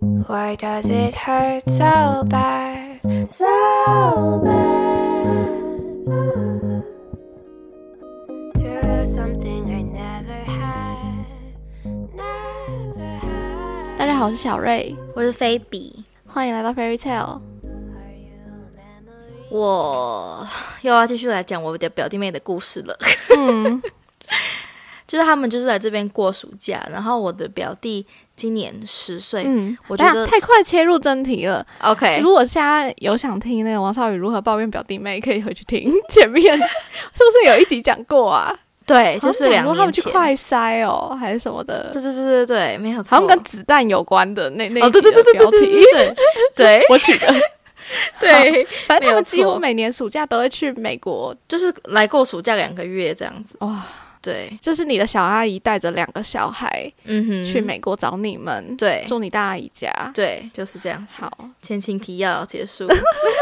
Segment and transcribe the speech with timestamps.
[0.00, 3.00] Why does it hurt so bad?
[3.32, 6.04] So bad.
[8.54, 11.26] To lose something I never had.
[12.14, 13.98] Never had.
[13.98, 17.40] 大家好，我是小瑞，我是菲比，欢迎来到 Fairy Tale。
[19.50, 20.46] 我
[20.82, 22.96] 又要继续来讲我的表弟妹的故事了。
[23.36, 23.82] 嗯，
[25.08, 31.66] 就是他们就是来这边过暑假，然后我的表弟今年十岁，嗯，我觉得太快切入正题了。
[31.80, 35.90] OK，如果现在有想听那个王少宇如何抱怨表弟妹，可以回去听。
[36.10, 38.54] 前面，是不是有一集讲过啊？
[38.86, 46.16] 对，就是两年前，们去快筛哦，还是什么的，对对对对对，没有错，好像跟子弹有关的那那哦，一集对对对对对对对
[46.54, 47.26] 对 我取的。
[48.20, 51.34] 对，反正他们几乎每年暑假都会去美国。
[51.48, 53.82] 就是来过暑假两个月这样子，哇，
[54.28, 59.90] 对，就是你的小阿姨带着两个小孩嗯哼，去，美国找你们，对住你大阿姨家。
[60.14, 61.06] 对，就是这样。
[61.10, 62.86] 好，前情提要结束。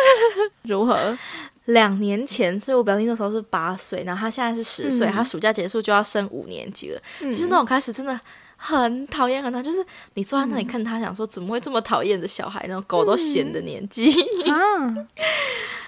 [0.62, 1.16] 如何？
[1.64, 8.20] 两年前，所以我表弟那时候是八岁，然后他现在是十岁，嗯他暑假结束就要升五年级了，嗯就是那种开始真的
[8.56, 14.10] 很讨厌，很讨厌，就是你坐在那里看他，想说怎么会这么讨厌的小孩，那种狗都嫌的年纪，
[14.50, 14.58] 啊，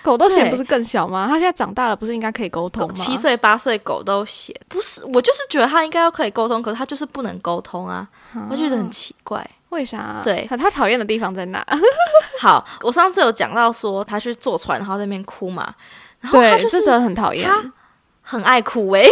[0.02, 1.26] 狗都嫌不是更小吗？
[1.26, 2.88] 他现在长大了，不是应该可以沟通吗？
[2.88, 8.06] 狗七岁八岁狗都嫌，不是，我就是觉得他应该要可以沟通，可是他就是不能沟通啊，
[8.50, 9.48] 我觉得很奇怪。
[9.70, 10.20] 为啥？
[10.24, 11.66] 对他他讨厌的地方在哪？
[12.40, 15.74] 好，我上次有讲到说他去坐船，然后在那边哭嘛，
[16.20, 17.48] 然后他对，就是真的很讨厌。
[17.48, 17.72] 他
[18.22, 19.06] 很爱哭诶、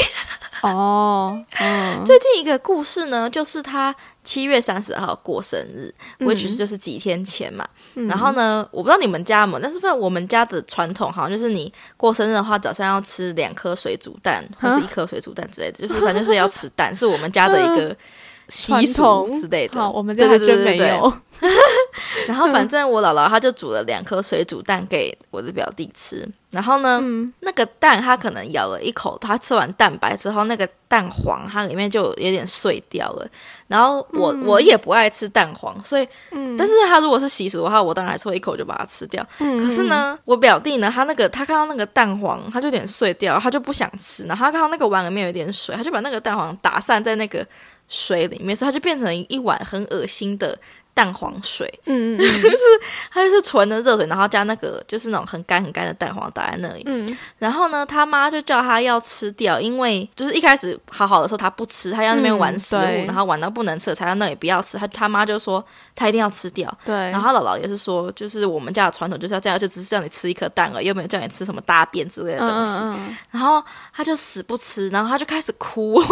[0.72, 7.66] 哦，嗯，最近一个故事呢，就是他七月三十号过生日，嗯 which 是就是几天前嘛。
[7.94, 8.06] 嗯。
[8.08, 17.96] 然后呢，我不知道你们家有没有，但是反正我们家的传统好像就是你过生日的话，早上要吃两颗水煮蛋或是一颗水煮蛋之类的，就是反正就是要吃蛋，是我们家的一个
[18.48, 19.80] 习传俗之类的。
[19.80, 21.12] 好，我们家还对对对对对真没有。
[22.26, 33.28] 然后反正我姥姥她就煮了两颗水煮蛋给我的表弟吃，然后呢，嗯那个蛋他可能咬了一口，他吃完蛋白之后，那个蛋黄它里面就有点碎掉了。
[33.66, 39.24] 然后我、我也不爱吃蛋黄，所以，嗯但是他如果是习俗的话，我当然还是会一口就把它吃掉。
[39.38, 44.24] 嗯可是，呢，我表弟呢，他那个他看到那个蛋黄，他就有点碎掉，他就不想吃。
[44.26, 47.46] 然后他看到那个碗里面有点水，他就把那个蛋黄打散在那个
[47.88, 50.58] 水里面，所以它就变成一碗很恶心的
[50.94, 51.72] 蛋黄水。
[51.84, 52.30] 嗯嗯
[53.12, 56.82] 它就是纯的热水，然后加那个就是那种很干很干的蛋黄打在那里。
[56.86, 64.78] 嗯然后呢，他妈就叫他要吃掉，因为就是一开始好好的时候他不吃，他要那边玩食物，嗯然后玩到不能吃才在那里不要吃。
[64.78, 65.64] 他他妈就说
[65.94, 66.72] 他一定要吃掉。
[66.84, 72.72] 对，然后他姥姥也是说，就是我们家的传统就是要这样，就只是叫你吃一颗蛋而已，又没有叫你吃什么大便之类的嗯东西。
[72.80, 76.02] 嗯然后他就死不吃，然后他就开始哭。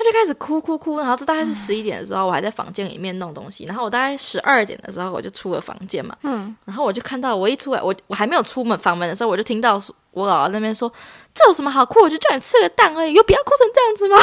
[0.00, 6.56] 嗯他就开始哭哭哭，然后这大概是十一点的时候，我还在房间里面弄东西，然后我大概十二点的时候我就出了房间嘛，嗯。
[6.64, 9.78] 然后我就看到我一出来，我我还没有出门房门的时候，我就听到
[10.12, 10.92] 我姥姥那边说
[11.32, 12.00] ：“这有什么好哭？
[12.00, 14.16] 我就叫你吃个蛋而已，有必要哭成这样子吗？”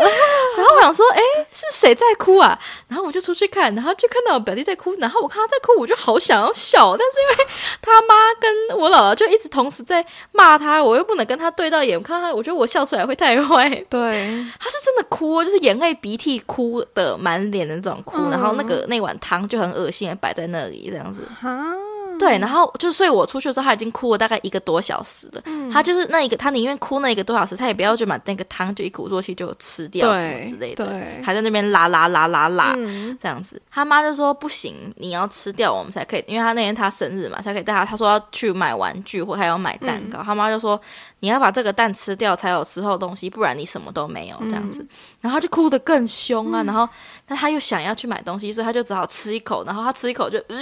[0.56, 1.20] 然后我想说，哎，
[1.52, 2.58] 是谁在哭啊？
[2.88, 7.52] 然后我就出去看，然后就看到我表弟在哭，然后我看他在哭，我就好想要笑，但是因为
[7.82, 13.68] 他妈跟我姥姥就一直同时在骂他，我又不能跟他对到眼，我看他，我觉得我笑出来会太坏。
[13.88, 21.22] 对，他是真的哭哦，就是眼泪鼻涕哭的满脸的那种哭，嗯然后那个那碗汤就很恶心的摆在那里这样子。
[21.40, 21.72] 哈，
[22.20, 25.42] 对，然后就所以，我出去的时候他已经哭了大概一个多小时了。
[25.72, 32.74] 他就是那一个，他宁愿哭那一个多小时，他也不要就把那个汤就一鼓作气就吃掉什么之类的，对还在那边拉拉拉拉拉。
[32.76, 37.84] 嗯这样子，他妈就说不行，你要吃掉我们才可以，因为他那天他生日嘛，才可以带他。
[37.86, 40.78] 他说要去买玩具或他要买蛋糕，他妈就说
[41.20, 44.84] 你要把这个蛋吃掉才有之后的东西，不然你什么都没有这样子。
[45.20, 46.88] 然后他就哭得更凶啊，然后
[47.26, 50.56] 但他又想要去买东西，所以他就只好吃一口，然后他吃一口就呃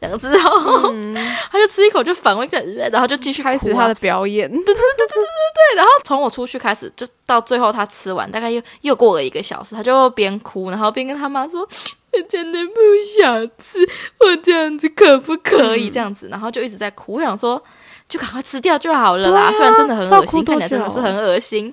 [0.00, 0.92] 两个之后，
[1.50, 4.48] 他就吃一口就反胃，呃然后就继续开始他的表演。
[4.48, 11.62] 对，然后从我出去开始，就到最后他吃完，大概又又过了一个小时，他就边哭，然后边跟他妈说
[12.12, 12.80] ：“我真的不
[13.20, 13.78] 想吃，
[14.20, 17.14] 我这样子可不可以？”这样子，然后就一直在哭。
[17.14, 17.60] 我想说，
[18.08, 21.72] 就赶快吃掉就好了啦，虽然真的很恶心，看起来真的是很恶心。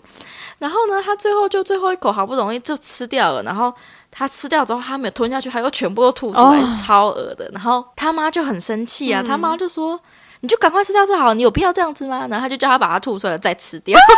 [0.59, 3.73] 然后呢，他最后就最后一口好不容易就吃掉了，然后。
[4.15, 7.49] 他吃掉之后，他没有吞下去，他又全部都吐出来，哦超恶的。
[7.51, 9.99] 然后他妈就很生气啊，他妈就说
[10.41, 13.97] ：“你就赶快吃掉就好，你有必要这样子吗？”然后他就叫他把它吐出来再吃掉。
[13.97, 14.05] 然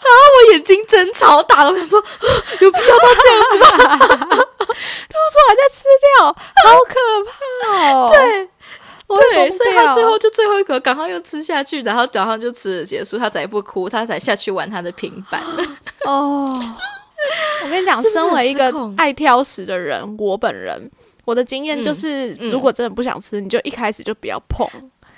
[0.00, 0.08] 后
[0.38, 2.02] 我眼睛睁超大了，我想说，
[2.60, 3.58] 有必要到这样子
[4.24, 4.38] 吗？
[5.08, 5.84] 吐出来再吃
[6.18, 6.94] 掉，好可
[7.26, 8.08] 怕哦！
[8.12, 8.48] 对
[9.32, 15.42] 对，所以他最后就最后一口赶快又吃下去，然后早上就吃了结束，他才不哭，他才下去玩他的平板。
[16.04, 16.54] 哦，
[17.64, 20.88] 我讲，是不是身为一个爱挑食的人，我本人
[21.24, 24.64] 我的经验就是，嗯如果真的不想吃，你就一开始就不要碰，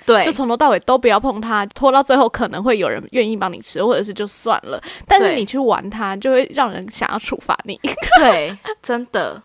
[0.07, 4.81] 对就从头到尾都不要碰它，拖到最后可能会有人愿意帮你吃，或者是就算了。
[5.07, 7.79] 但是你去玩它，就会让人想要处罚你。
[8.19, 9.39] 对，真的。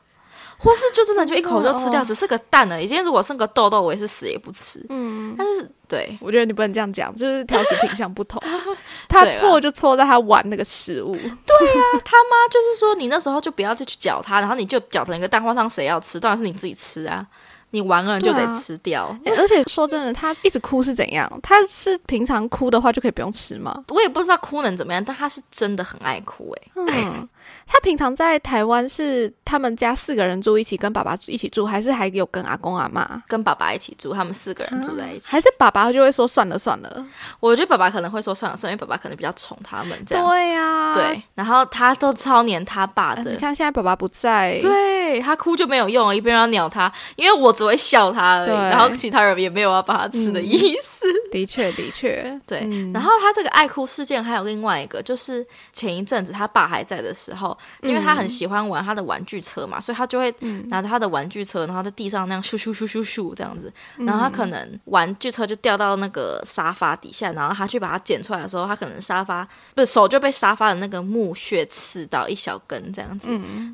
[0.58, 2.86] 或是就真的就一口就吃掉，哦只是个蛋而已。
[2.86, 4.84] 今天如果剩个痘痘，我也是死也不吃。
[4.88, 8.42] 嗯，但是对我觉得你不能这样讲，就是挑食品相不同，
[9.08, 11.14] 他错就错在他玩那个食物。
[11.14, 16.18] 他妈就是说，你那时候就不要再去搅它，然后你就搅成一个蛋花汤，谁要吃？
[16.18, 17.26] 当然是你自己吃啊。
[17.70, 19.14] 你玩了就得对啊吃掉。
[19.24, 21.30] 欸而且说真的，他一直哭是怎样？
[21.42, 23.84] 他是平常哭的话就可以不用吃吗？
[23.88, 27.28] 我也不知道哭能怎么样，但他是真的很爱哭哎、嗯，
[27.68, 33.22] 他平常在台湾是他们家四个人住一起，跟爸爸一起住，还是还有跟阿公阿妈？
[33.28, 35.30] 跟爸爸一起住，他们四个人住在一起。
[35.30, 37.06] 还是爸爸就会说算了算了？
[37.40, 40.26] 我觉得爸爸可能会说算了算了，因为爸爸可能比较宠他们这样。
[40.26, 43.22] 对呀、对，然后他都超黏他爸的。
[43.22, 51.06] 呃你看现在爸爸不在，对他哭就没有用，一边要鸟他，因为我只会笑他而已，对然后其他人也没有要把他吃的意思。
[51.30, 60.34] 的确的确，对，嗯然后他这个爱哭事件还有另外一个，就是前一阵子他爸还在的时候，因为他很喜欢玩他的玩具车嘛，所以他就会
[60.68, 73.28] 拿着他的玩具车，然后在地上那样咻咻咻咻咻这样子，然后他可能玩具车就掉到那个沙发底下，然后他去把它捡出来的时候，他可能沙发不是手就被沙发的那个木屑刺到一小根这样子，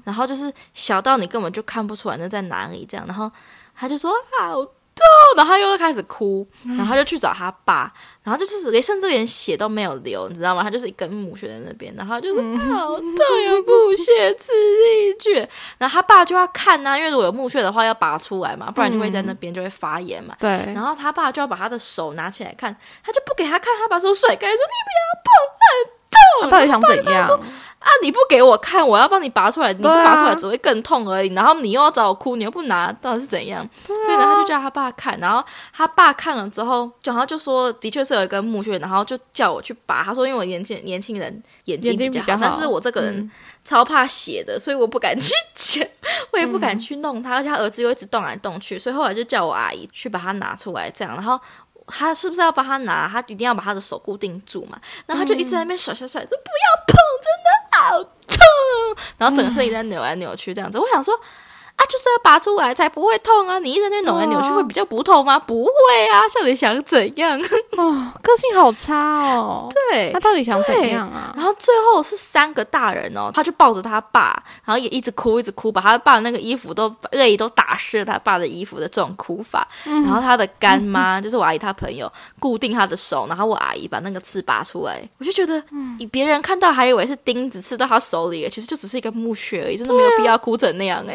[0.04, 3.31] 然后就是小到你根本就看不出来那在哪里这样，然后
[3.75, 7.93] 他就说好痛，然后他又开始哭，然后他就去找他爸，
[8.23, 10.62] 然后就是连甚至连血都没有流，你知道吗？
[10.62, 15.49] 他就是一根木屑在那边，然后他就是好痛，有木屑刺进去，
[15.79, 20.37] 然后他爸就要看呐、因为如果有木屑的话要拔出来嘛，不然就会在那边就会发炎嘛。
[20.38, 20.50] 对。
[20.50, 25.31] 然，后他爸就要把他的手拿起来看，他就不给他看，他把手甩开，说你不要碰，
[25.64, 25.94] 很
[26.42, 27.40] 到底想怎样？
[27.84, 27.90] 啊！
[28.00, 31.34] 你不给我看，我要帮你拔出来，你不拔出来只会更痛而已。
[31.34, 33.69] 然后你又要找我哭，你又不拿，到底是怎样？
[33.86, 40.02] 所以呢，他就叫他爸看，然后他爸看了之后，然后就说，的确是有一根木屑，然后就叫我去拔。
[40.02, 43.31] 他说，因为我年轻年轻人眼睛比较但是我这个人嗯
[43.62, 45.86] 超怕血的，所以我不敢去捡，
[46.32, 51.38] 我也不敢去弄他，而且他儿子又一直动来动去，所以后来就叫我阿姨去把它拿出来，这样，然后。
[51.86, 53.08] 他是不是要帮他拿？
[53.08, 54.78] 他一定要把他的手固定住嘛？
[55.06, 57.48] 然后他就一直在那边甩甩甩，说不要碰，真的
[57.78, 59.04] 好痛。
[59.19, 60.78] 然后整个身体在扭来扭去这样子。
[60.78, 61.14] 我想说
[61.76, 63.58] 啊，就是要拔出来才不会痛啊！
[63.58, 65.38] 你一直在扭来扭去哦会比较不痛吗？
[65.38, 65.70] 不会
[66.12, 67.38] 啊，到底想怎样？
[67.76, 69.68] 哦，个性好差哦。
[69.90, 71.32] 对他，到底想怎样啊？
[71.36, 79.66] 然后最后是三个大人哦，他就抱着他爸，然后也一直哭，一直哭，把他爸的那个衣服都泪都打湿了他爸的衣服的这种哭法。
[79.84, 85.60] 然后他的干妈、 就是我阿姨她朋友固定他的手，然后我阿姨把那个刺拔出来，我就觉得，
[85.98, 91.14] 以别人看到还以为是钉子刺到他手里，其实就只是一个木屑而已，真的没有必要哭成那样哎、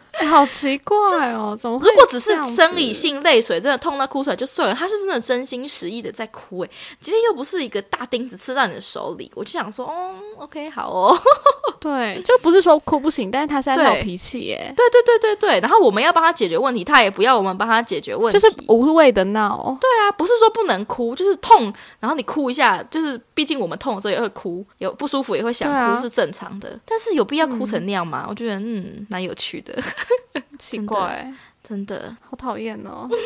[0.21, 0.95] 哎好奇怪
[1.33, 6.69] 哦，怎么如果只是生理性泪水，真的痛到哭出来就算了，他是真的真心实意的在哭诶，
[6.99, 11.17] 今天又不是一个大钉子刺到你的手里，我就想说，哦，OK，好哦，
[11.81, 19.75] 对，就不是说哭不行，但是他是在闹对脾气耶，对对对对对，然后我们要帮他解决问题，他也不要我们帮他解决问题，就是无谓的闹。
[19.81, 28.27] 对啊，不是说不能哭，就是痛，然后你哭一下，就是毕竟我们痛的时候也会哭，有不舒服也会想哭，是正常的，但是有必要哭成那样吗？
[28.29, 29.73] 我觉得嗯，蛮有趣的，
[30.59, 31.31] 奇怪，
[31.63, 33.07] 真的，好讨厌哦。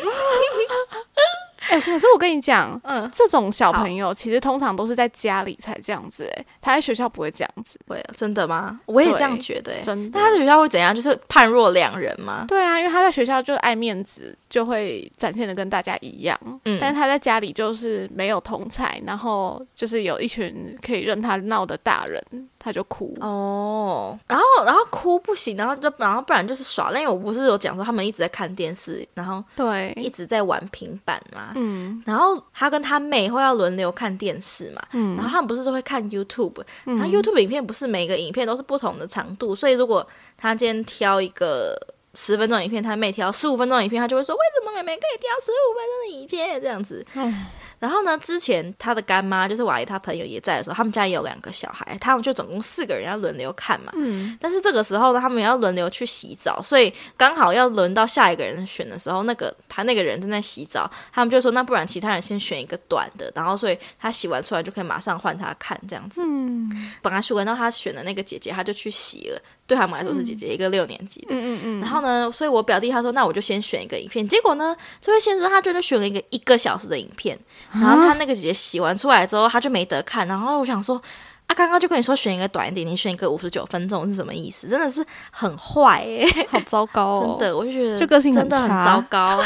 [1.67, 8.79] 哎、可是我跟你讲，嗯，这种小朋友其实通常都是在家里才这样子，哎，他在学校不会这样子，会啊真的吗？
[8.85, 9.81] 我也这样觉得哎。
[9.81, 10.25] 真的那。
[10.25, 10.93] 他在学校会怎样？
[10.93, 12.45] 就是判若两人吗？
[12.47, 16.39] 对啊，因为他在学校就爱面子，就会展现的跟大家一样。
[16.65, 22.23] 嗯但是他在家里就是没有同才，然后就是有一群可以任他闹的大人，
[22.65, 23.15] 他就哭。
[23.21, 29.93] 哦，然后然后哭不行，然后就然后不然就是耍赖，因为我不是有讲说他们一直在看电视，然后对。
[29.95, 32.01] 一，直在玩平板嘛，嗯。
[32.05, 35.15] 然后他跟他妹会要轮流看电视嘛，嗯。
[35.15, 40.05] 然后他们不是都会看 YouTube，、然后 YouTube 影片不是每个影片都是不同的长度，所以如果
[40.35, 41.77] 他今天挑一个
[42.15, 46.61] 十分钟影片，他妹挑十五分钟影片，他就会说为什么妹妹可以挑十五分钟的影片？
[46.61, 47.05] 这样子。
[47.13, 47.45] 嗯
[47.85, 53.91] 然后呢，之前他的干妈就是我阿姨她朋友也在的时候，他们家也有两个小孩，他们就总共四个人要轮流看嘛。
[53.95, 66.23] 嗯但是这个时候呢，他们也要轮流去洗澡，所以刚好要轮到下一个人选的时候，那个他那个人正在洗澡，他们就说那不然其他人先选一个短的，然后所以他洗完出来就可以马上换他看这样子。
[66.25, 71.27] 嗯本来是轮到他选的那个姐姐，他就去洗了，对他们来说是姐姐，一个六年级的。
[71.31, 74.27] 嗯嗯然后呢，所以我表弟他说，那我就先选一个影片。
[74.27, 77.37] 结果呢，这位先生他就选了一个一个小时的影片，
[77.71, 80.27] 然后他那个姐姐洗完出来之后，他就没得看。
[80.27, 81.01] 然后我想说，
[81.47, 84.67] 啊，刚刚就跟你说选一个短一点，你选一个五十九分钟是什么意思？
[84.67, 89.43] 真的是很坏哎、 好糟糕哦， 真的，我就觉得就个性真的很糟糕。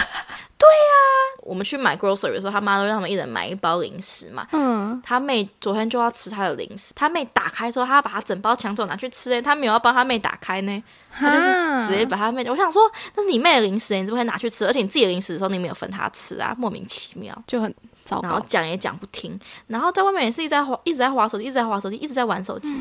[0.60, 4.46] 对呀、我们去买 grocery 的时候，他妈都让他们一人买一包零食嘛。
[4.51, 12.44] 嗯，他妹昨天就要吃他的零食，他妹打开之后，他要把他整包抢走拿去吃诶，他没有要帮他妹打开呢，他就是直接把他妹。
[12.50, 14.66] 我想说，那是你妹的零食，你怎么会拿去吃？
[14.66, 17.34] 而且你自己的零食的时候，你没有分他吃啊，莫名其妙。
[17.48, 17.78] 就很糟
[18.22, 18.39] 然后。
[18.50, 22.75] 讲也讲不听，然后在外面也是一直在滑，一直在滑手机，一直在滑手机，一直在玩手机。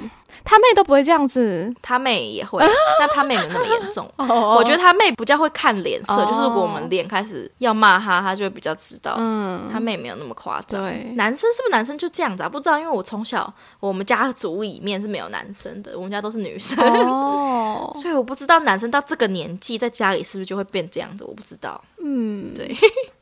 [0.44, 2.64] 他妹都不会这样子，他妹也会，
[2.98, 4.10] 但他妹没有那么严重。
[4.16, 9.16] 哦我觉得他妹比较会看脸色，哦就是如果我们脸开始要骂他，他就会比较知道。
[9.18, 10.80] 嗯，他妹没有那么夸张。
[10.80, 12.48] 对，男生是不是男生就这样子啊？
[12.48, 21.78] 不知道，因为我从小我们家族里面是没有男生的，我们家都是女生，哦， 所以我不知道男生到这个年纪在家里是不是就会变这样子，我不知道。
[22.00, 23.17] 嗯，对，好，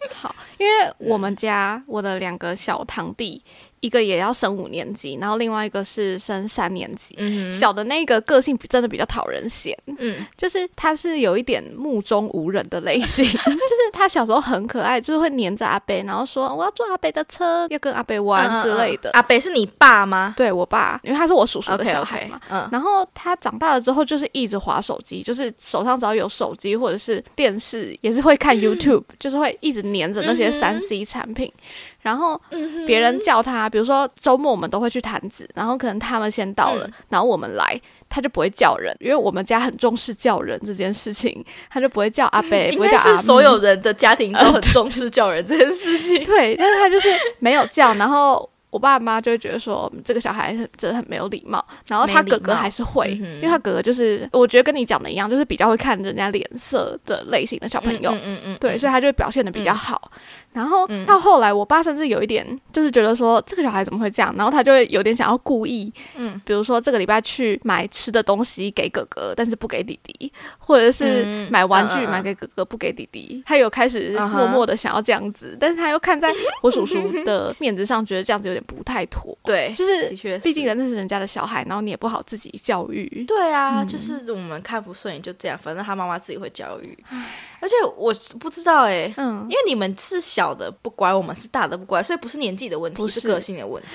[0.58, 3.42] 因为我们家我的两个小堂弟，
[3.80, 7.16] 一个也要升五年级，然后另外一个是升三年级。
[7.52, 19.10] 小的那个个性真的比较讨人嫌，嗯，就是他是有一点目中无人的类型， 就是他小时候很可爱，就是会黏着阿贝，然后说我要坐阿贝的车，要跟阿贝玩之类的。
[19.12, 22.40] 阿北是你爸吗对我爸，因为他是我叔叔的小孩嘛。
[22.48, 31.52] 嗯然后他长大了之后，就是一直划手机，就是手上只要有手机或者是电视，也是会看 YouTube，、就是会一直黏着那些三 C 产品。
[32.06, 32.40] 然后
[32.86, 36.92] 别人叫他，比如说周末我们都会去摊子，然后可能他们先到了，嗯。
[37.08, 46.22] 然后我们来，他就不会叫人，因为我们家很重视叫人这件事情，他就不会叫阿贝， 不会叫阿是所有人的家庭都很重视叫人这件事情。
[46.24, 47.08] 对，但是他就是
[47.40, 58.12] 没有叫，然后我爸妈就会觉得说嗯这个小孩真的很没有礼貌，然后他哥哥还是会，因为他哥哥就是我觉得跟你讲的一样，就是比较会看人家脸色的类型的小朋友。
[58.12, 59.74] 嗯嗯嗯，对，所以他就会表现的比较嗯。
[59.74, 60.12] 好。
[60.56, 64.34] 然后嗯到后来，我爸甚至有一点就是觉得说，这个小孩怎么会这样？
[64.38, 73.42] 然后他就会有点想要故意，嗯比如说这个礼拜去买吃的东西给哥哥，但是不给弟弟，或者是嗯买玩具买给哥哥，不给弟弟。
[73.44, 76.32] 他有开始默默的想要这样子，但是他又看在
[76.62, 79.36] 我叔叔的 面子上，觉得这样子有点不太妥。
[79.44, 83.24] 对，就是的确是，毕竟人那是人家的小孩，然后你也不好自己教育。
[83.28, 86.96] 对啊，嗯就是我们看不顺眼就这样，反正他妈妈自己会教育。
[87.66, 93.88] 而且我不知道哎、嗯因，为你们是小的不乖，我们是大的不乖，所以不是年纪的问题，不是是个性的问题。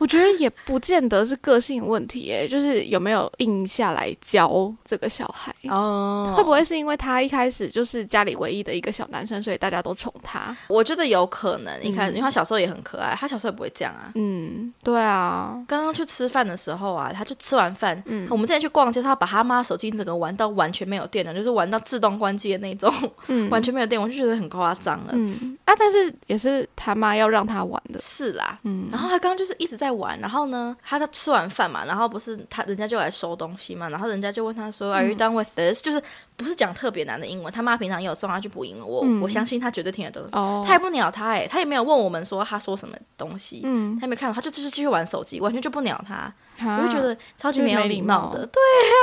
[0.00, 5.54] 我觉得也不见得是个性问题，哎，就是有没有硬下来教这个小孩。
[5.68, 6.50] 哦会不？
[6.50, 10.56] 会是因为他一开始就是家里唯一的一个小男生，所以大家都宠他？
[10.66, 11.70] 我觉得有可能。
[11.82, 14.10] 一开始，嗯因为他小时候也很可爱，他小时候也不会这样啊。
[14.16, 22.92] 嗯，对啊，刚刚去吃饭的时候啊，他就吃完饭，嗯我们之前去逛街，他把他妈手机整个玩到完全没有电了，就是玩到自动关机的那种，
[23.28, 25.10] 嗯， 完全没有电，我就觉得很夸张了。
[25.12, 35.82] 嗯啊，但是也是他妈要让他玩的，是啦，嗯然后他刚刚就是一直在玩，然后呢，他在吃完饭嘛，然后不是他人家就来收东西嘛，然后人家就问他说、a r e you done with this？
[35.82, 36.02] 就是
[36.36, 40.28] 不是讲特别难的英文，他妈平常也有送他去补英文，我、嗯我相信他绝对听得懂。
[40.32, 46.32] 哦，他也不鸟他哎、他也没有问我们说他说什么东西，嗯，他也没看到，他就继续继续玩手机，完全就不鸟他，
[46.64, 48.30] 我我就觉得超级没有礼貌礼貌。
[48.30, 48.46] 的。
[48.46, 48.94] 对呀、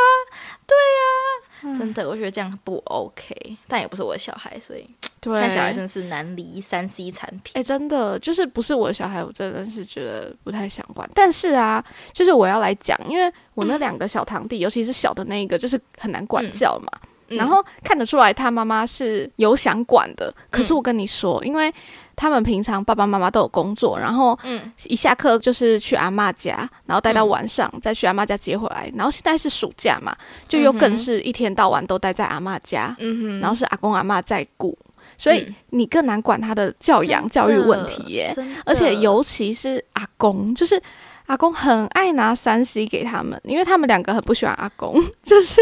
[0.68, 4.88] 对呀、真的，我觉得这样不 OK，但也不是我的小孩，所以
[5.20, 5.40] 对。
[5.40, 7.54] 看小孩真的是难离三 C 产品。
[7.56, 11.10] 哎、真的就是不是我的小孩，我真的是觉得不太想管。
[11.14, 11.84] 但是啊，
[12.14, 16.92] 就是我要来讲，因为我那两个小堂弟，尤其是小的那一个，就是很难管教嘛。
[17.30, 17.38] 嗯。
[17.38, 21.74] 然后看得出来他妈妈是有想管的，可是我跟你说，因为
[22.16, 24.72] 他们平常爸爸妈妈都有工作，然后嗯。
[24.86, 30.16] 一下课就是去阿嬷家，然后待到嗯晚上、再去阿嬷家接回来，然后现在是暑假嘛，
[30.48, 32.96] 就又更是一天到晚都待在阿嬷家，
[33.42, 34.78] 然后是阿公阿嬷在顾，
[35.18, 38.34] 所以嗯你更难管他的教养教育问题耶。
[38.66, 40.82] 而且尤其是阿公，就是
[41.26, 44.94] 阿公很爱拿三 C 给他们，因为他们两个很不喜欢阿公，
[45.24, 45.60] 就是。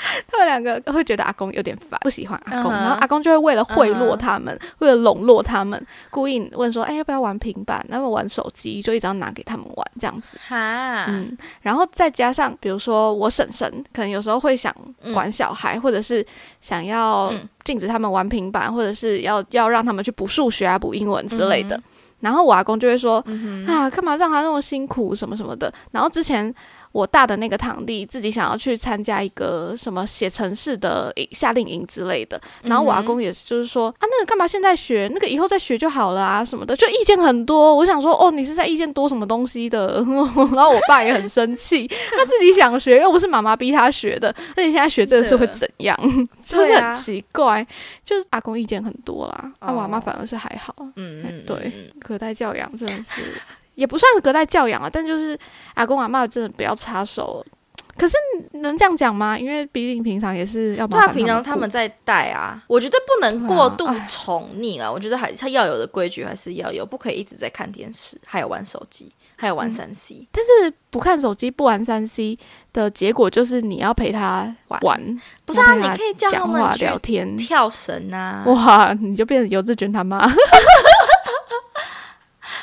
[0.26, 7.84] 他们两个会觉得阿公有点烦，不喜欢阿公然后阿公就会为了贿赂他们，为了笼络他们，故意问说：“哎、要不要玩平板？
[7.90, 10.38] 要不要玩手机？”就一直要拿给他们玩这样子。
[10.48, 14.74] 哈，嗯，然后再加上，比如说我婶婶，可能有时候会想
[15.12, 16.24] 管小孩，或者是
[16.60, 21.76] 想要嗯禁止他们玩平板，或者是要要让他们去补数学啊、补英文之类的。
[21.76, 21.82] 嗯
[22.22, 26.54] 然后我阿公就会说：“嗯啊，干嘛让他那么辛苦，什么什么的。”然后之前
[26.92, 35.10] 我大的那个堂弟自己想要去参加一个什么写城市的夏令营之类的，然后我阿公也是就是说：“啊，那个干嘛现在学？
[35.12, 37.74] 那个以后再学就好了啊，什么的。”就意见很多。
[37.74, 40.02] 我想说：“哦，你是在意见多什么东西的？”
[40.54, 45.96] 然后我爸也很生气，他自己想学，又不是妈妈逼他学的，那你现在学这个是会怎样？
[46.44, 47.66] 就是很奇怪。
[48.04, 50.74] 就是阿公意见很多啦，那、我阿妈哦反而是还好。
[50.96, 53.22] 嗯嗯，对嗯隔代教养真的是
[53.74, 55.38] 也不算是隔代教养啊，但就是
[55.74, 57.44] 阿公阿妈真的不要插手。
[57.94, 58.16] 可是
[58.52, 59.38] 能这样讲吗？
[59.38, 64.90] 因为毕竟平常也是要麻烦对啊，平常他顾们在带啊，我觉得不能过度宠溺啊。
[64.90, 70.26] 我觉得还他要有的规矩还是要有，不可以一直在看电视，还有玩手机，还有玩嗯三 C。
[70.32, 72.38] 但是不看手机、不玩三 C
[72.72, 77.36] 的结果就是你要陪他玩玩，不是啊，你可以叫他们聊天。
[77.36, 78.42] 跳绳啊。
[78.46, 80.26] 哇，你就变成幼稚园他妈。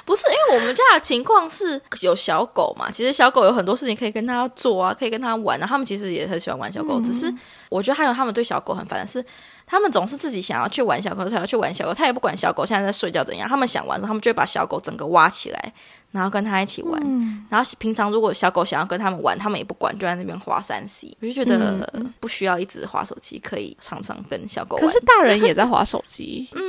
[0.10, 5.68] 不是，因为我们家的情况是有小狗嘛，其实小狗有很多事情可以跟它做啊，可以跟它玩啊。
[5.68, 7.32] 他们其实也很喜欢玩小狗，只是
[7.70, 9.24] 我觉得还有他们对小狗很烦的是，
[9.68, 15.74] 他们总是自己想要去玩小狗，想要去玩小狗，他也不管小狗现在在睡觉怎样，他们想玩的时候，他们就会把小狗整个挖起来，
[16.12, 17.00] 然后跟他一起玩。
[17.06, 21.16] 嗯然后平常如果小狗想要跟他们玩，他们也不管，就在那边划三 C。
[21.20, 24.86] 我就觉得、不需要一直划手机，可以常常跟小狗玩。
[24.86, 26.62] 可是大人也在划手机， 嗯，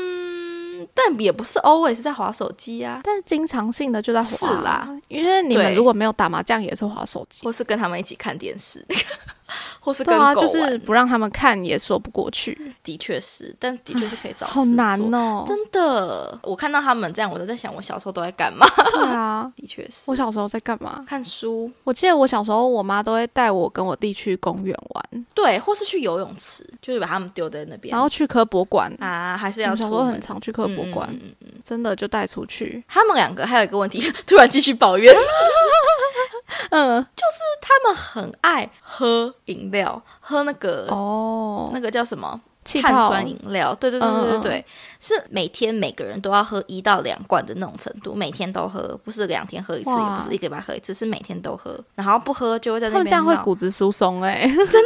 [0.94, 4.26] 但也不是 always 在划手机啊，但是经常性的就在划。
[4.26, 7.44] 是啦，因为你们如果没有打麻将，也是划手机。
[7.44, 8.84] 或是跟他们一起看电视，
[9.80, 14.64] 或是跟狗玩，就是不让他们看也说不过去，的确是，但的确是可以找好。
[14.64, 15.42] 难哦。
[15.46, 18.64] 真的，我看到他们这样，我都在想，我小时候都在干嘛？
[18.92, 21.04] 对啊， 的确是我小时候在干嘛？
[21.06, 27.90] 看书，我记得我小时候，我妈都会带我跟我弟去公园玩，对，或是去游泳池，就是把他们丢在那边。
[27.90, 28.90] 然后去科博馆。
[29.00, 30.20] 啊，还是要出小时候很。
[30.20, 32.84] 常去科博馆，嗯嗯嗯嗯真的就带出去。
[32.86, 35.14] 他们两个还有一个问题， 突然继续抱怨，
[36.70, 42.40] 嗯，就是他们很爱喝饮料，喝那个、哦，那个叫什么？
[42.62, 44.64] 碳酸饮料，对对对对对嗯对，
[45.00, 54.84] 是每天每个人都要喝一到两罐的那种程度，每天都喝，不是两天喝一次，也不是一个礼拜喝一次，是每天都喝，然后不喝就会在那边这样会骨质疏松哎、真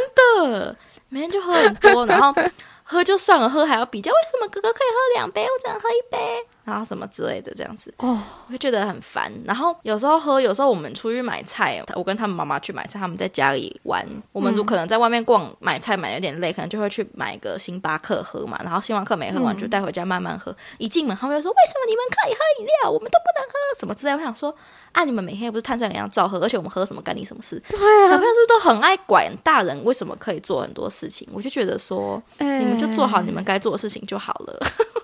[0.49, 0.75] 的，
[1.09, 2.33] 每天就喝很多，然后
[2.81, 6.17] 喝就算了，喝还要比较，为什么哥哥可以喝两杯，我只能喝一杯，
[6.65, 7.93] 然后什么之类的这样子。
[7.99, 9.31] 哦，我会觉得很烦。
[9.45, 14.05] 然后有时候喝，有时候我们出去买菜，我跟他们妈妈去买菜，他们在家里玩。
[14.33, 18.59] 我们如可能在外面逛买菜买有点累，可能就会去买个星巴克喝嘛。
[18.63, 20.53] 然后星巴克没喝完就带回家慢慢喝。
[20.77, 24.13] 一进门他们就说：“为什么你们可以喝饮料，我们都不能喝？”什么之类。
[24.13, 24.53] 我想说。
[24.95, 25.03] 啊！
[25.03, 27.61] 你们每天又不是碳酸饮料照喝，而且我们喝什么干你什么事？
[27.67, 29.83] 对小啊朋友是不是都很爱管大人？
[29.83, 31.27] 为什么可以做很多事情？
[31.33, 34.57] 我就觉得说，哎你们就做好你们该做的事情就好了。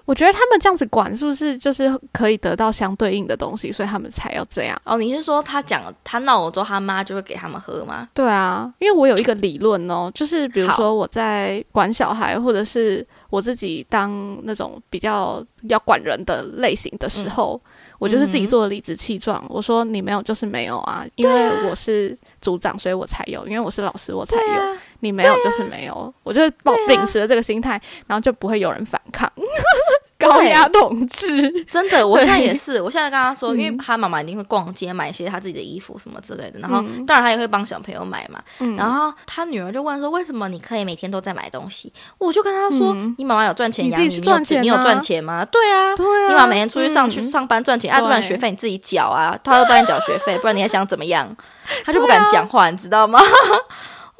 [0.05, 4.79] 我觉得他们这样子管，是不是就是可以得到相对应的东西，所以他们才要这样？
[4.83, 8.09] 哦，你是说他讲他闹了之后，他妈就会给他们喝吗？
[8.13, 17.61] 对啊，因为我有一个理论哦，就是比如说我在管小孩，或者是我自己当那种比较要管人的类型的时候，
[17.99, 19.43] 我就是自己做的理直气壮。
[19.47, 24.61] 我说你没有就是没有啊，因为我是组长，所以我才有；因为我是老师，我才有。
[24.61, 26.41] 啊，你没有就是没有，我就
[26.87, 29.31] 秉持了这个心态，然后就不会有人反抗。
[30.21, 32.79] 高压统治，真的，我现在也是。
[32.79, 38.39] 我现在跟他说，因为嗯他妈妈一定会逛街买一些他自己的衣服什么之类的，然后嗯当然他也会帮小朋友买嘛。
[38.59, 45.95] 嗯然后他女儿就问说：“为什么你可以每天都在买东西？”我就跟他说：“嗯你妈妈有赚钱你养你，自己赚你有你有赚钱吗？”对啊。
[45.95, 51.35] 对啊，你妈每天出去上去嗯上班赚钱，啊，不然学费你自己缴啊，他又帮你缴学费，不然你还想怎么样？
[51.83, 53.19] 他就不敢讲话，你知道吗？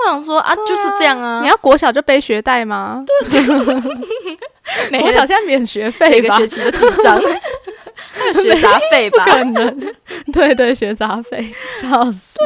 [0.06, 3.04] 我想说啊，就是这样啊你，要国小就背学贷吗？
[3.30, 6.12] 对 国小现在免学费吧？
[6.12, 7.20] 每个学期都几张，
[8.14, 9.26] 还有学杂费吧？
[9.26, 9.94] 可能，
[10.34, 12.40] 对对，学杂费，笑死。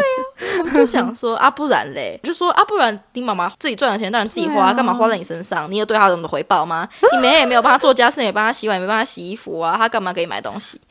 [0.64, 5.70] 我就想说啊，不然嘞，我就说啊，不然你妈妈自己赚的钱当然自己花，干嘛花在你身上？
[5.70, 6.88] 你有对她有什么回报吗？
[7.14, 10.80] 你每天也没有帮她做家事，也没帮她洗碗，也没帮她洗衣服啊，她干嘛给你买东西？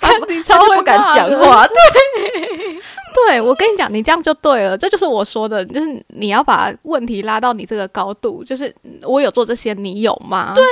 [0.00, 0.12] 她
[0.58, 1.74] 就不敢讲话，对
[3.26, 10.52] 对，我跟你讲，你这样就对了，这就是我说的，就是你要把问题拉到你这个高度，就是嗯我有做这些，你有吗？
[10.54, 10.68] 对啊，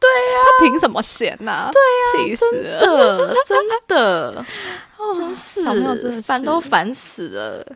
[0.00, 3.56] 对啊， 他凭什么嫌呐、对啊，气死真的，真
[4.36, 4.44] 小
[4.96, 7.66] 朋友真是是烦都烦死了。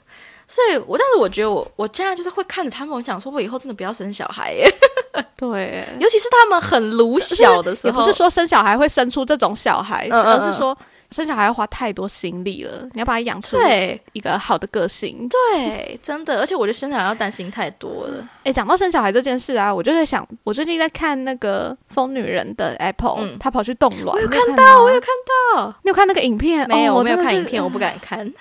[0.46, 4.68] 所以我，但是我觉得我我现在就是会看着他们，我想说，我以后真的不要生小孩耶，
[5.36, 10.76] 对，尤其是他们很鲁小的时候，也不是说生小孩会生出这种小孩，嗯嗯嗯而是说
[11.10, 15.28] 生小孩要花太多心力了，你要把他养出对一个好的个性。
[15.28, 18.28] 对，真的，而且我觉得生小孩要担心太多了。
[18.44, 26.68] 哎，讲到生小孩这件事啊，我就在想，我最近在看那个疯女人的 Apple，、嗯她跑去冻卵，我有看到，我有看看到，吗，你有看那个影片？
[26.68, 28.32] 没有，哦、我没有看影片，我不敢看。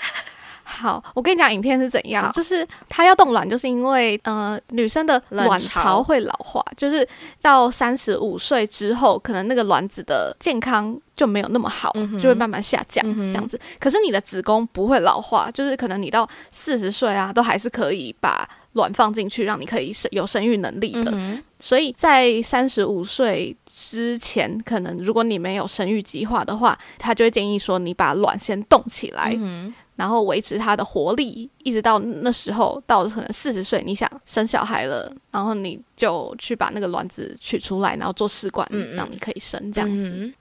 [0.70, 7.08] 好，我跟你讲，影片是怎样，就是她要冻卵，就是因为呃，女生的卵卵巢巢会老化，就是
[7.42, 13.60] 到三十五岁之后，可能那个卵子的健康就没有那么好，嗯就会慢慢下降嗯这样子。
[13.80, 21.12] 可是你的子宫不会老化，就是可能你到四十岁啊，都还是可以把卵放进去，让你可以生有生育能力的。
[21.16, 40.10] 嗯所以在三十五岁之前，可能如果你没有生育计划的话，他就会建议说你把卵先冻起来，嗯然后维持它的活力，一直到那时候到可能四十岁，你想生小孩了，然后你就去把那个卵子取出来，然后做试管，嗯嗯让你可以生这样子。
[40.10, 40.34] 嗯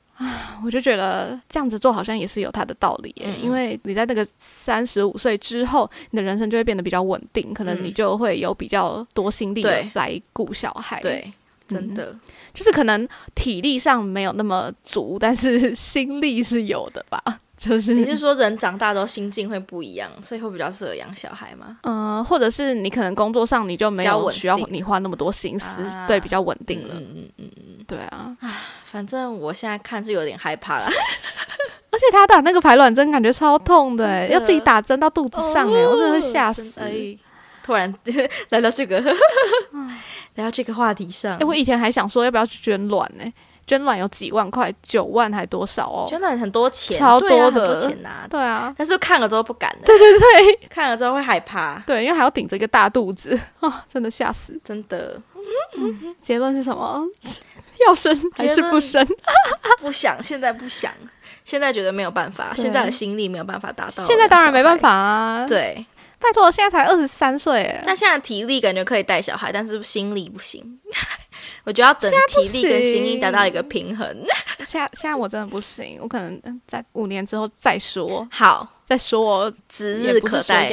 [0.65, 9.63] 我就觉得这样子做好像也是有它的道理耶，因为你在那个三十五岁之后，你的人生就会变得比较稳定，可能嗯你就会有比较多心力
[9.95, 11.33] 来顾小孩。，对，
[11.67, 12.17] 真的。
[12.55, 17.41] 就是可能体力上没有那么足，但是心力是有的吧。
[17.59, 21.79] 就是你是说人长大之后心境会不一样，所以会比较适合养小孩吗？
[21.83, 26.95] 嗯、或者是你可能工作上你就没有需要你花那么多心思，啊对，比较稳定了。
[26.95, 28.35] 嗯嗯嗯嗯，对啊，
[28.85, 30.87] 反正我现在看是有点害怕啦。
[31.91, 36.81] 而且他打那个排卵针感觉超痛的要自己打针到肚子上哎，我真的会吓死。
[37.63, 37.93] 突然
[38.51, 39.01] 来到这个
[40.35, 43.25] 来到这个话题上哎、，我以前还想说要不要去捐卵呢、
[43.69, 46.07] 捐卵有几万块，九万还多少哦？
[46.09, 48.27] 捐卵很多钱，超多的很多钱拿。
[48.29, 54.59] 对啊，但是看了之后不敢的，对对对看了之后会害怕，对，因为还要顶着一个大肚子啊， 真的吓死。
[54.65, 55.21] 真的
[56.23, 57.05] 结论是什么？
[57.87, 59.07] 要生还是不生？
[59.81, 60.91] 不想，现在不想，
[61.45, 64.03] 现在觉得没有办法，现在的心力没有办法达到。
[64.05, 65.85] 现在当然没办法，啊。，对。
[66.19, 70.79] 拜托，我现在才二十三岁哎，但现在体力感觉可以带小孩，但是心力不行。
[71.65, 74.07] 我觉得要等体力跟心力达到一个平衡。
[74.65, 80.69] 现在现在我真的不行，我可能嗯在五年之后再说，好，再说我指日可待。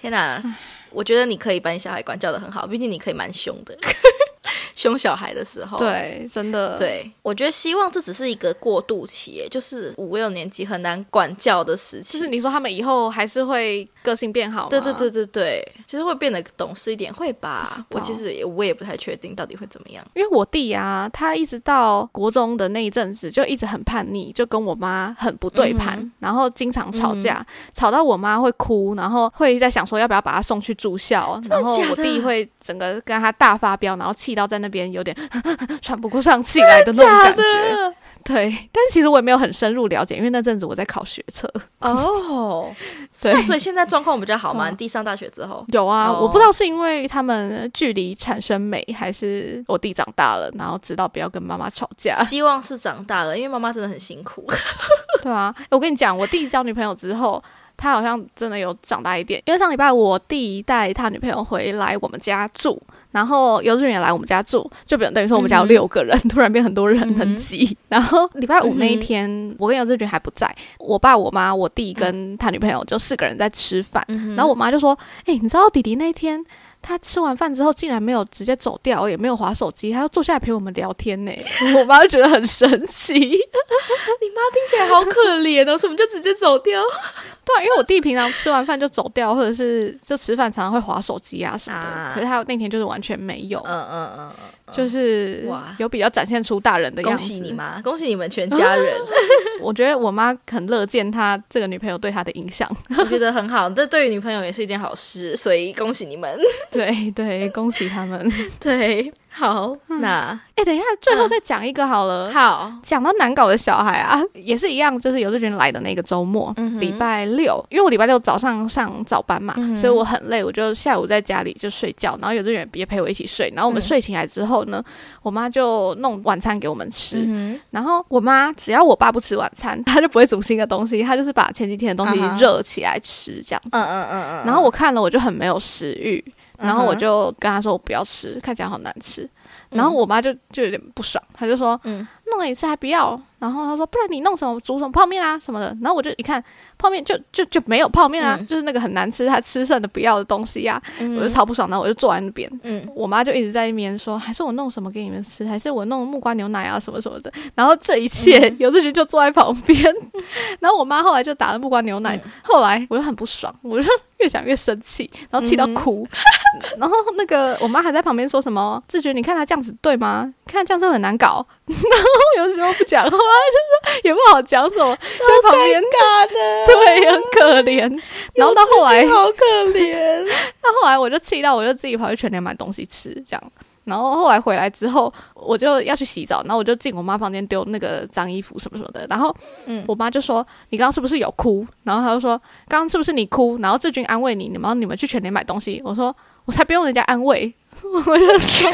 [0.00, 0.42] 天哪，
[0.90, 3.78] 我觉得你可以把你小孩管教的很好，毕竟你可以蛮凶的，
[4.74, 5.78] 凶小孩的时候。。
[5.78, 12.18] 对，真的，对，我觉得希望这只是一个过渡期，就是五六年级很难管教的时期。
[12.18, 14.68] 就是你说他们以后还是会个性变好？
[14.68, 17.70] 对对对对对，其实会变得懂事一点，会吧？
[17.90, 20.04] 我其实也我也不太确定到底会怎么样。
[20.14, 27.44] 因为我弟啊，他一直到国中的那一阵子就一直很叛逆，就跟我妈很不对盘，嗯然后经常吵架，
[27.74, 35.16] 吵到我妈会哭，然后会在想说要不要把他送去住校，然后我弟会整个跟他大发飙，然后气到在那边有点
[35.82, 37.94] 喘不过上气来的那种感觉。
[38.28, 41.50] 对，但是其实我也没有很深入了解，因为那阵子我在考学测。
[41.78, 42.70] 哦，
[43.22, 44.70] 对所以现在状况比较好吗？
[44.70, 52.14] 弟上大学之后，有啊，哦我不知道是因为他们距离产生美，还是我弟长大了，然后知道不要跟妈妈吵架。
[52.22, 54.46] 希望是长大了，因为妈妈真的很辛苦。
[55.22, 57.42] 对啊，我跟你讲，我弟交女朋友之后，
[57.78, 59.42] 他好像真的有长大一点。
[59.46, 62.78] 因为上礼拜我弟带他女朋友回来我们家住，
[63.10, 67.76] 然后幼稚园也来我们家住，就等等于说我们家有六个人，突然变很多人，很挤。
[67.88, 74.04] 然后礼拜五那一天，我跟尤志军还不在，我爸、我妈、我弟跟他女朋友就四个人在吃饭。
[74.08, 76.44] 嗯然后我妈就说：“哎、你知道弟弟那天
[76.80, 81.32] 他吃完饭之后，竟然没有直接走掉，也没有划手机，他要坐下来陪我们聊天呢。”
[81.78, 83.14] 我妈就觉得很神奇。
[83.18, 86.80] 你妈听起来好可怜哦，什么就直接走掉？
[87.44, 97.28] 对啊，因为我弟平常吃完饭就走掉，或者是就吃饭常常会划手机啊什么的，啊可是他那天就是完全没有，嗯嗯嗯嗯，就是哇有比较展现出大人的样子。
[97.28, 97.52] 恭喜你！
[97.52, 98.94] 妈， 恭喜你们全家人，
[99.62, 102.68] 我觉得我妈很乐见她这个女朋友对她的影响。
[102.98, 103.68] 我觉得很好。
[103.70, 106.38] 这对于女朋友也是一件好事，所以恭喜你们。
[106.70, 108.30] 对对，恭喜他们。
[108.60, 112.28] 对，好，那哎，等一下，最后再讲一个好了。
[112.32, 123.86] 好，讲到难搞的小孩啊，也是一样，就是有志群来的那个周末，嗯礼、拜六，因为我礼拜六早上上早班嘛，嗯所以我很累，我就下午在家里就睡觉，然后有志远也陪我一起睡，然后我们嗯。
[123.88, 124.82] 睡醒来之后呢，
[125.22, 133.70] 我妈就弄晚餐给我们吃，嗯然后我妈只要我爸不吃晚餐， 她就不会煮新的东西，她就是把前几天的东西热起来吃这样子。
[133.70, 136.22] 嗯嗯嗯嗯，然后我看了我就很没有食欲，
[136.58, 139.28] 然后我就跟他说我不要吃，看起来好难吃。
[139.70, 146.42] 然后我妈就就有点不爽，她就说：“嗯弄了一次还不要。”然后她说：“不然你弄什么煮什么泡面啊什么的。”然后我就一看
[146.78, 151.68] 泡面就就就没有泡面啊，嗯就是那个很难吃，他吃剩的不要的东西呀、嗯我就超不爽。
[151.68, 159.82] 然后我就坐在那边，嗯我妈就一直在那边说：“还是我弄什么给你们吃，还是我弄木瓜牛奶啊什么什么的。”然后这一切嗯 有志群就坐在旁边，
[160.60, 163.88] 然后我妈后来就打了木瓜牛奶，嗯后来我就很不爽，我就
[164.18, 166.06] 越想越生气，然后气到嗯哭。
[166.78, 170.32] 然后那个我妈还在旁边说什么：“志觉，你看他这样子对吗？
[170.46, 178.00] 看这样子很难搞。”然后有时候不讲话，就说也不好讲什么，就在旁边尬的，对很可怜。
[178.34, 180.24] 然后到后来，好可怜。
[180.62, 183.42] 到后来我就气到，我就自己跑去全联买东西吃，这样。
[183.84, 189.06] 然后后来回来之后，我就要去洗澡，然后我就进我妈房间丢那个脏衣服什么什么的。
[189.08, 195.80] 然后嗯我妈就说：“你刚刚是不是有哭？”然后她就说：“刚刚是不是你哭？”然后志军安慰你，然后你们去全联买东西。
[195.82, 197.50] 我说：“我才不用人家安慰。
[197.82, 198.70] ”我就说：“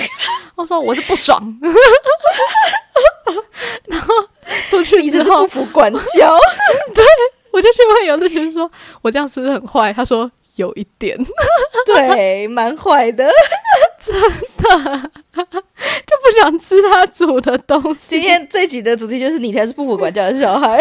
[0.57, 1.40] 我说我是不爽。”
[3.87, 4.12] 然后
[4.68, 6.37] 出去之后你是不，服管教。
[7.64, 11.16] 我就去问有志群说：“我这样是不是很坏？”他说：“有一点。
[11.87, 13.27] ”对，蛮坏的。
[14.05, 14.14] 真
[14.59, 18.11] 的 就不想吃他煮的东西。
[18.11, 20.79] 今天这集的主题就是你才是不服管教的小孩，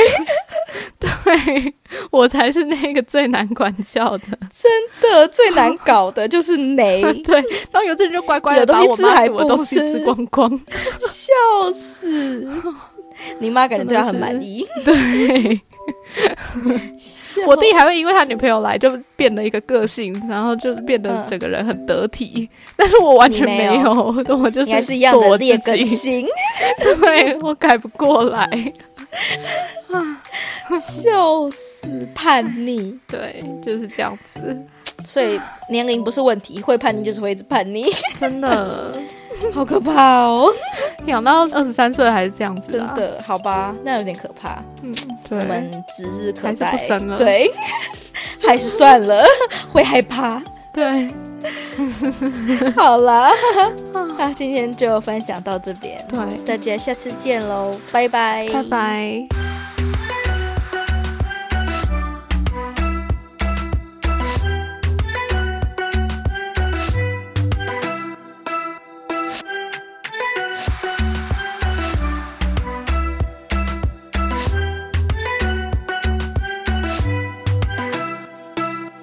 [0.99, 1.73] 对
[2.11, 4.25] 我才是那个最难管教的。
[4.53, 4.69] 真
[4.99, 6.75] 的最难搞的就是你，
[7.23, 7.35] 对，
[7.71, 10.49] 然后有的人就乖乖的把我妈煮的东西吃吃光光。
[10.99, 12.45] 笑死！
[13.39, 14.67] 你妈感觉对他很满意。
[14.83, 15.61] 对，
[17.47, 22.47] 我弟还会因为他女朋友来就变得一个个性，然后就变得嗯整个人很得体。
[22.75, 26.25] 但是我完全没有有，我就是还是一样的劣，根性，
[27.01, 28.47] 对我改不过来。
[30.79, 32.97] 笑死，叛逆。
[33.07, 34.57] 对，就是这样子，
[35.05, 37.85] 所以年龄不是问题，会叛逆就是会一直叛逆，
[38.19, 38.91] 真的
[39.53, 40.49] 好可怕哦！
[41.05, 42.93] 养到二十三岁还是这样子啊？
[42.95, 44.63] 真的，好吧，那有点可怕。
[44.81, 46.77] 嗯，对我，们指日可还是待
[47.17, 47.51] 对，
[48.45, 49.23] 还是算了，
[49.71, 50.41] 会害怕。
[50.73, 51.07] 对，
[52.75, 53.31] 好啦，
[54.17, 59.42] 那今天就分享到这边，对，大家下次见喽，拜拜，拜拜。